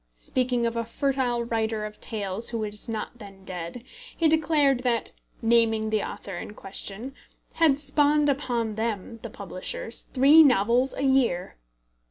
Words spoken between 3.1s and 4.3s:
then dead, he